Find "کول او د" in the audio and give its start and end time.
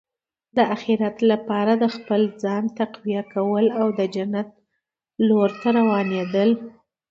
3.33-4.01